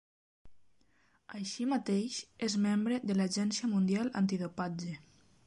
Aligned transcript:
Així 1.39 1.67
mateix 1.73 2.17
és 2.49 2.57
membre 2.65 2.99
de 3.11 3.17
l'Agència 3.21 3.71
Mundial 3.77 4.13
Antidopatge. 4.25 4.99